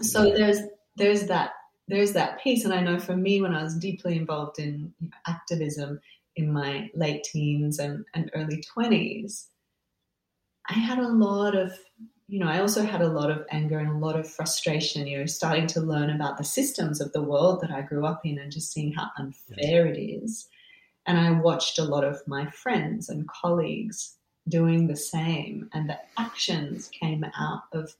[0.00, 0.34] so yeah.
[0.34, 0.58] there's
[0.96, 1.52] there's that
[1.88, 4.92] there's that piece, and I know for me when I was deeply involved in
[5.26, 6.00] activism
[6.36, 9.48] in my late teens and, and early twenties,
[10.68, 11.78] I had a lot of
[12.28, 15.18] you know, I also had a lot of anger and a lot of frustration, you
[15.18, 18.38] know, starting to learn about the systems of the world that I grew up in
[18.38, 20.48] and just seeing how unfair it is.
[21.06, 24.16] And I watched a lot of my friends and colleagues
[24.48, 27.94] doing the same, and the actions came out of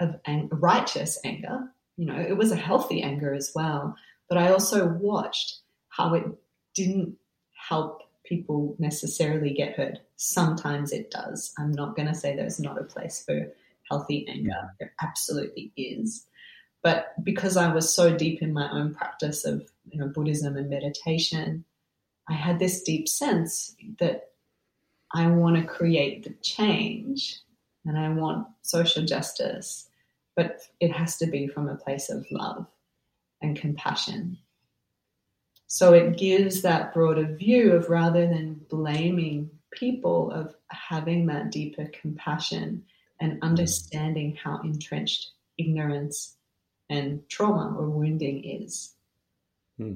[0.00, 1.70] of ang- righteous anger.
[1.96, 3.96] You know, it was a healthy anger as well.
[4.28, 6.24] But I also watched how it
[6.74, 7.16] didn't
[7.68, 9.98] help people necessarily get hurt.
[10.16, 11.52] Sometimes it does.
[11.58, 13.52] I'm not going to say there's not a place for
[13.88, 14.50] healthy anger.
[14.50, 14.68] Yeah.
[14.78, 16.26] There absolutely is.
[16.82, 20.70] But because I was so deep in my own practice of you know Buddhism and
[20.70, 21.64] meditation,
[22.28, 24.30] I had this deep sense that
[25.12, 27.40] I want to create the change
[27.84, 29.88] and I want social justice,
[30.34, 32.66] but it has to be from a place of love
[33.40, 34.38] and compassion.
[35.66, 41.86] So it gives that broader view of rather than blaming people, of having that deeper
[42.00, 42.84] compassion
[43.20, 46.36] and understanding how entrenched ignorance
[46.88, 48.94] and trauma or wounding is.
[49.76, 49.94] Hmm.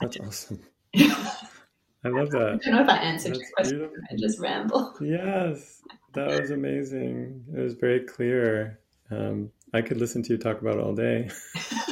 [0.00, 0.60] That's awesome.
[0.96, 2.42] I love that.
[2.42, 3.78] I don't know if I answered That's your question.
[3.78, 4.04] Beautiful.
[4.10, 4.94] I just ramble.
[5.00, 5.82] Yes,
[6.12, 7.44] that was amazing.
[7.52, 8.78] It was very clear.
[9.10, 11.30] Um, I could listen to you talk about it all day.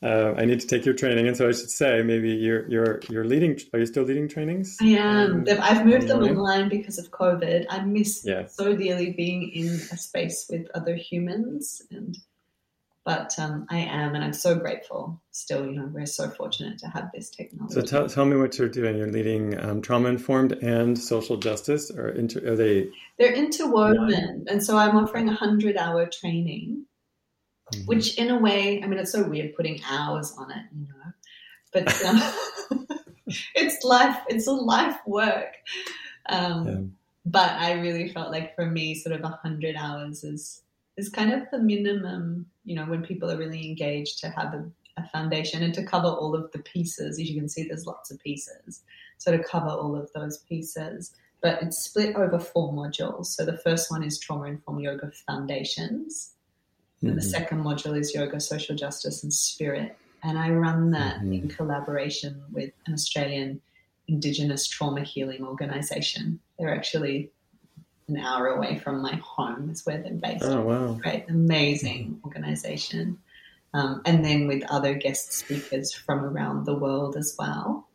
[0.00, 3.00] uh, I need to take your training, and so I should say maybe you're you're
[3.08, 3.58] you're leading.
[3.72, 4.76] Are you still leading trainings?
[4.80, 5.44] I am.
[5.48, 7.66] Um, I've moved them online because of COVID.
[7.68, 8.54] I miss yes.
[8.56, 12.16] so dearly being in a space with other humans, and
[13.04, 15.20] but um, I am, and I'm so grateful.
[15.32, 17.74] Still, you know, we're so fortunate to have this technology.
[17.74, 18.98] So tell, tell me what you're doing.
[18.98, 22.88] You're leading um, trauma informed and social justice, or inter, are they?
[23.18, 26.84] They're interwoven, and so I'm offering a hundred hour training
[27.72, 27.84] mm-hmm.
[27.86, 31.12] which in a way, I mean, it's so weird putting hours on it, you know,
[31.72, 32.88] but um,
[33.54, 35.54] it's life, it's a life work.
[36.28, 36.80] Um, yeah.
[37.26, 40.62] But I really felt like for me, sort of a hundred hours is
[40.96, 44.68] is kind of the minimum, you know, when people are really engaged to have a,
[44.96, 47.20] a foundation and to cover all of the pieces.
[47.20, 48.82] As you can see, there's lots of pieces.
[49.18, 53.26] So to cover all of those pieces, but it's split over four modules.
[53.26, 56.32] So the first one is trauma informed yoga foundations.
[57.02, 57.14] Mm-hmm.
[57.14, 59.96] the second module is yoga, social justice, and spirit.
[60.24, 61.32] And I run that mm-hmm.
[61.32, 63.60] in collaboration with an Australian
[64.08, 66.40] Indigenous trauma healing organization.
[66.58, 67.30] They're actually
[68.08, 70.44] an hour away from my home, is where they're based.
[70.44, 70.92] Oh, wow.
[70.94, 73.18] Great, amazing organization.
[73.74, 77.86] Um, and then with other guest speakers from around the world as well.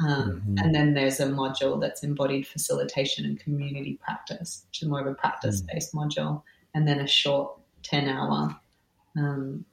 [0.00, 0.58] Um, mm-hmm.
[0.58, 5.08] And then there's a module that's embodied facilitation and community practice, which is more of
[5.08, 6.04] a practice based mm.
[6.04, 6.42] module.
[6.72, 7.57] And then a short
[7.88, 8.58] 10 hour.
[9.16, 9.64] Um,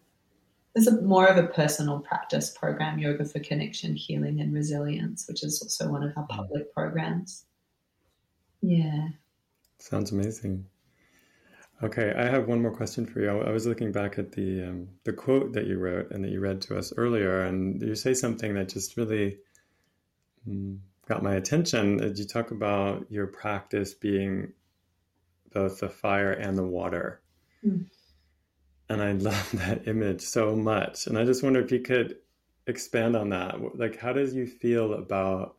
[0.73, 5.43] there's a more of a personal practice program, Yoga for Connection, Healing and Resilience, which
[5.43, 7.45] is also one of our public programs.
[8.61, 9.07] Yeah.
[9.79, 10.65] Sounds amazing.
[11.83, 13.29] Okay, I have one more question for you.
[13.29, 16.39] I was looking back at the um, the quote that you wrote and that you
[16.39, 19.37] read to us earlier, and you say something that just really
[20.47, 21.97] um, got my attention.
[21.97, 24.53] Did You talk about your practice being
[25.53, 27.21] both the fire and the water.
[27.65, 27.85] Mm
[28.89, 31.07] and I love that image so much.
[31.07, 32.17] And I just wonder if you could
[32.67, 33.77] expand on that.
[33.77, 35.55] Like, how does you feel about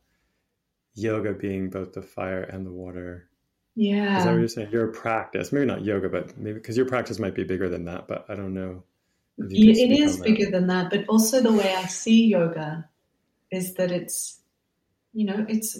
[0.95, 3.29] yoga being both the fire and the water?
[3.75, 4.17] Yeah.
[4.17, 4.71] Is that what you're saying?
[4.71, 8.07] Your practice, maybe not yoga, but maybe because your practice might be bigger than that,
[8.07, 8.83] but I don't know.
[9.37, 10.51] It is bigger that.
[10.51, 12.89] than that, but also the way I see yoga
[13.51, 14.39] is that it's,
[15.13, 15.79] you know, it's,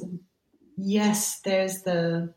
[0.78, 2.34] yes, there's the,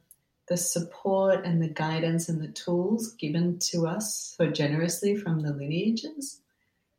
[0.51, 5.53] the support and the guidance and the tools given to us so generously from the
[5.53, 6.41] lineages.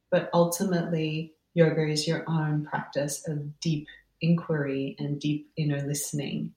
[0.09, 3.87] But ultimately, yoga is your own practice of deep
[4.21, 6.53] inquiry and deep inner listening.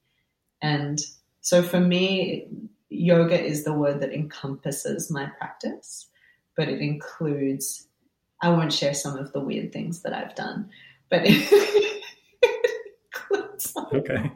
[0.63, 1.01] And
[1.41, 2.47] so for me,
[2.91, 6.07] yoga is the word that encompasses my practice,
[6.57, 7.89] but it includes,
[8.41, 10.71] I won't share some of the weird things that I've done,
[11.11, 12.03] but it,
[13.13, 13.75] includes.
[13.93, 14.31] Okay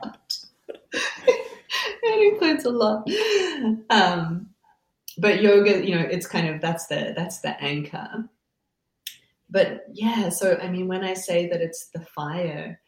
[2.18, 3.08] it includes a lot.
[3.90, 4.50] Um,
[5.18, 8.28] but yoga, you know, it's kind of that's the that's the anchor.
[9.50, 12.80] but yeah, so I mean, when I say that it's the fire,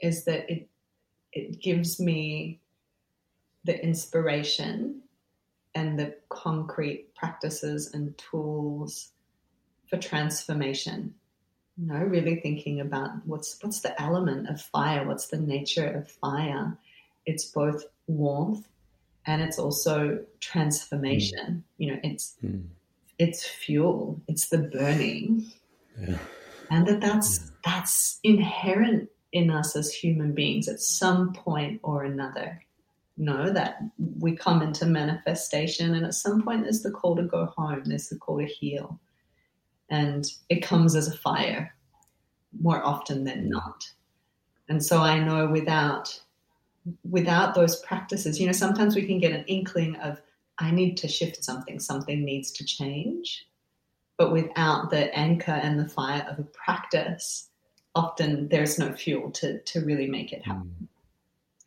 [0.00, 0.68] is that it
[1.32, 2.60] it gives me
[3.64, 5.02] the inspiration
[5.74, 9.10] and the concrete practices and tools
[9.88, 11.14] for transformation.
[11.76, 16.10] You know, really thinking about what's what's the element of fire, what's the nature of
[16.10, 16.78] fire.
[17.26, 18.66] It's both warmth
[19.28, 21.46] and it's also transformation.
[21.46, 21.62] Mm.
[21.76, 22.64] You know, it's mm.
[23.18, 25.52] it's fuel, it's the burning.
[26.00, 26.18] Yeah.
[26.70, 27.50] And that that's yeah.
[27.64, 32.64] that's inherent in us as human beings at some point or another.
[33.18, 33.80] Know that
[34.18, 38.08] we come into manifestation, and at some point, there's the call to go home, there's
[38.08, 38.98] the call to heal.
[39.90, 41.74] And it comes as a fire
[42.60, 43.90] more often than not.
[44.68, 46.20] And so I know without
[47.08, 50.20] without those practices, you know, sometimes we can get an inkling of
[50.58, 53.46] I need to shift something, something needs to change.
[54.16, 57.48] But without the anchor and the fire of a practice,
[57.94, 60.88] often there's no fuel to, to really make it happen.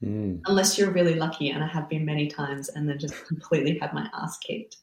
[0.04, 0.42] Mm.
[0.46, 3.94] Unless you're really lucky, and I have been many times, and then just completely had
[3.94, 4.78] my ass kicked.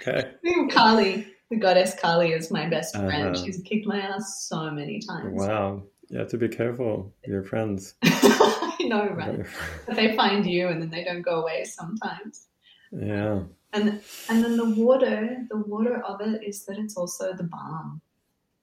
[0.00, 0.32] okay.
[0.70, 3.36] Kali, the goddess Kali, is my best friend.
[3.36, 3.44] Uh-huh.
[3.44, 5.38] She's kicked my ass so many times.
[5.38, 5.82] Wow.
[6.08, 7.94] You have to be careful, your friends.
[8.02, 9.44] I know, right?
[9.86, 12.46] but they find you and then they don't go away sometimes.
[12.90, 13.40] Yeah.
[13.74, 14.00] And
[14.30, 18.00] and then the water, the water of it is that it's also the balm.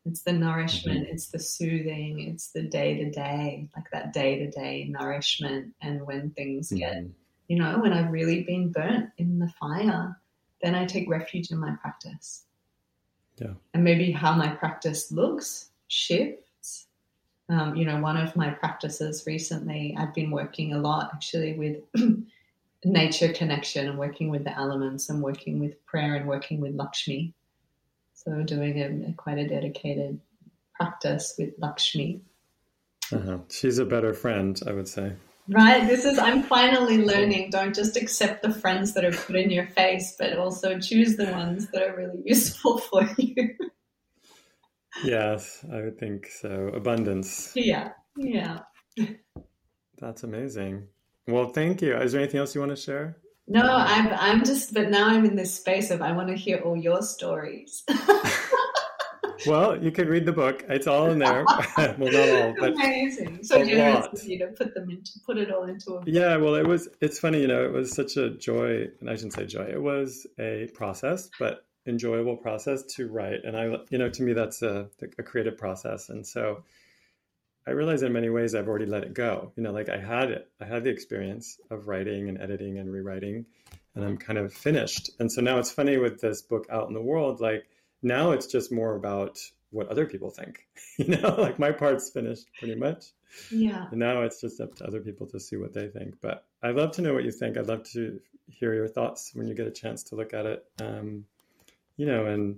[0.05, 1.13] It's the nourishment, mm-hmm.
[1.13, 5.73] it's the soothing, it's the day to day, like that day to day nourishment.
[5.81, 6.77] And when things mm-hmm.
[6.77, 7.03] get,
[7.47, 10.15] you know, when I've really been burnt in the fire,
[10.61, 12.43] then I take refuge in my practice.
[13.37, 13.53] Yeah.
[13.73, 16.44] And maybe how my practice looks shifts.
[17.47, 21.77] Um, you know, one of my practices recently, I've been working a lot actually with
[22.83, 27.33] nature connection and working with the elements and working with prayer and working with Lakshmi.
[28.13, 30.19] So doing a, a quite a dedicated
[30.73, 32.21] practice with Lakshmi.
[33.11, 33.37] Uh-huh.
[33.49, 35.13] She's a better friend, I would say.
[35.47, 35.87] Right.
[35.87, 37.51] This is I'm finally learning.
[37.51, 41.31] Don't just accept the friends that are put in your face, but also choose the
[41.31, 43.55] ones that are really useful for you.
[45.03, 46.69] Yes, I would think so.
[46.73, 47.51] Abundance.
[47.55, 47.91] Yeah.
[48.17, 48.59] Yeah.
[49.99, 50.87] That's amazing.
[51.27, 51.95] Well, thank you.
[51.97, 53.17] Is there anything else you want to share?
[53.47, 56.57] No, I'm I'm just but now I'm in this space of I want to hear
[56.59, 57.83] all your stories.
[59.45, 60.65] well, you can read the book.
[60.67, 61.45] It's all in there.
[61.77, 63.43] well, not all, but amazing.
[63.43, 66.03] So generous of you to put them into put it all into a book.
[66.07, 66.87] Yeah, well, it was.
[67.01, 67.63] It's funny, you know.
[67.63, 69.65] It was such a joy, and I shouldn't say joy.
[69.65, 73.43] It was a process, but enjoyable process to write.
[73.43, 76.63] And I, you know, to me, that's a, a creative process, and so
[77.67, 79.51] I realize in many ways I've already let it go.
[79.55, 82.91] You know, like I had it, I had the experience of writing and editing and
[82.91, 83.45] rewriting,
[83.95, 85.09] and I'm kind of finished.
[85.19, 87.67] And so now it's funny with this book out in the world, like
[88.03, 89.39] now it's just more about
[89.71, 90.65] what other people think.
[90.97, 93.07] You know, like my part's finished pretty much.
[93.51, 93.87] Yeah.
[93.91, 96.15] And now it's just up to other people to see what they think.
[96.21, 97.57] But I'd love to know what you think.
[97.57, 100.63] I'd love to hear your thoughts when you get a chance to look at it.
[100.79, 101.25] Um,
[101.97, 102.57] you know, and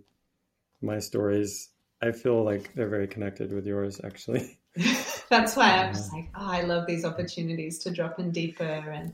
[0.81, 1.69] my stories,
[2.01, 4.59] I feel like they're very connected with yours, actually.
[5.29, 9.13] That's why I'm just like, oh, I love these opportunities to drop in deeper and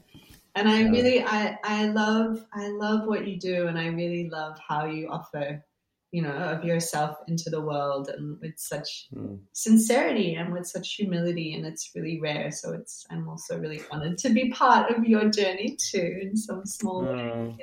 [0.55, 4.57] and I really I I love I love what you do and I really love
[4.59, 5.63] how you offer
[6.11, 9.39] you know of yourself into the world and with such mm.
[9.51, 14.15] sincerity and with such humility and it's really rare so it's i'm also really honored
[14.19, 17.57] to be part of your journey too in some small way oh.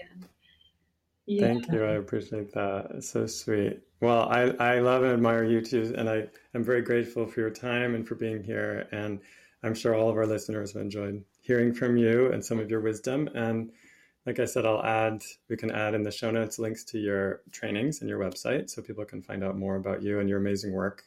[1.30, 1.46] Yeah.
[1.46, 5.60] thank you i appreciate that it's so sweet well i i love and admire you
[5.60, 9.20] too and i am very grateful for your time and for being here and
[9.62, 12.80] i'm sure all of our listeners have enjoyed hearing from you and some of your
[12.80, 13.70] wisdom and
[14.26, 17.40] like I said, I'll add, we can add in the show notes links to your
[17.52, 20.72] trainings and your website so people can find out more about you and your amazing
[20.72, 21.04] work.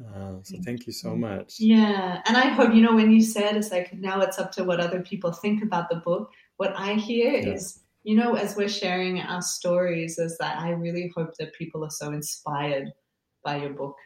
[0.00, 1.60] Uh, so thank you so much.
[1.60, 2.20] Yeah.
[2.26, 4.80] And I hope, you know, when you said it's like now it's up to what
[4.80, 7.54] other people think about the book, what I hear yeah.
[7.54, 11.82] is, you know, as we're sharing our stories, is that I really hope that people
[11.84, 12.92] are so inspired
[13.42, 13.96] by your book,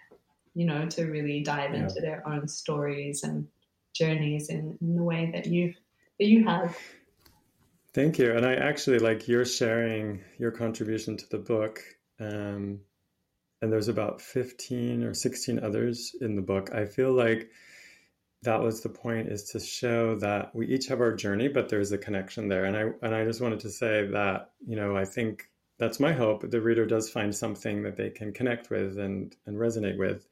[0.54, 1.80] you know, to really dive yeah.
[1.80, 3.46] into their own stories and
[3.94, 5.74] journeys in, in the way that you
[6.20, 6.76] that you have.
[7.92, 8.32] Thank you.
[8.32, 11.82] And I actually like you're sharing your contribution to the book.
[12.20, 12.80] Um,
[13.60, 16.72] and there's about 15 or 16 others in the book.
[16.72, 17.50] I feel like
[18.42, 21.92] that was the point is to show that we each have our journey, but there's
[21.92, 22.64] a connection there.
[22.64, 26.12] And I and I just wanted to say that, you know, I think that's my
[26.12, 26.48] hope.
[26.50, 30.26] The reader does find something that they can connect with and, and resonate with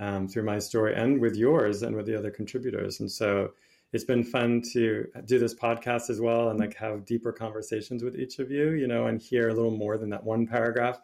[0.00, 3.00] um, through my story and with yours and with the other contributors.
[3.00, 3.52] And so
[3.92, 8.16] it's been fun to do this podcast as well and like have deeper conversations with
[8.16, 11.00] each of you, you know, and hear a little more than that one paragraph.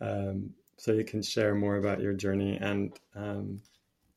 [0.00, 2.56] Um, so you can share more about your journey.
[2.60, 3.60] And um,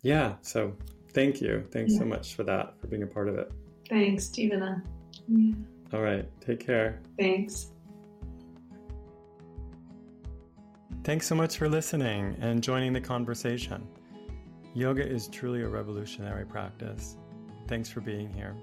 [0.02, 0.76] yeah, so
[1.12, 1.64] thank you.
[1.72, 2.00] Thanks yeah.
[2.00, 3.52] so much for that, for being a part of it.
[3.90, 4.82] Thanks, Jivana.
[5.28, 5.54] Yeah.
[5.94, 6.28] All right.
[6.40, 7.02] Take care.
[7.20, 7.72] Thanks.
[11.04, 13.88] Thanks so much for listening and joining the conversation.
[14.74, 17.18] Yoga is truly a revolutionary practice.
[17.68, 18.56] Thanks for being here.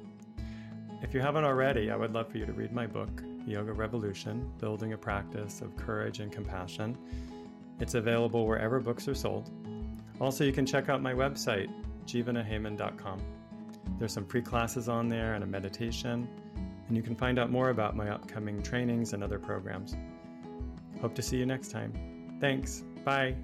[1.03, 4.51] If you haven't already, I would love for you to read my book, Yoga Revolution
[4.59, 6.97] Building a Practice of Courage and Compassion.
[7.81, 9.51] It's available wherever books are sold.
[10.21, 11.71] Also, you can check out my website,
[12.09, 13.21] jivanaheyman.com.
[13.99, 16.29] There's some free classes on there and a meditation,
[16.89, 19.95] and you can find out more about my upcoming trainings and other programs.
[21.01, 22.39] Hope to see you next time.
[22.41, 22.83] Thanks.
[23.05, 23.35] Bye.